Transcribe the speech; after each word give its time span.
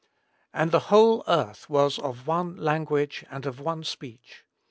"And 0.51 0.71
the 0.71 0.79
whole 0.89 1.23
earth 1.27 1.69
was 1.69 1.99
of 1.99 2.25
one 2.25 2.55
language 2.57 3.23
and 3.29 3.45
of 3.45 3.59
one 3.59 3.83
speech. 3.83 4.43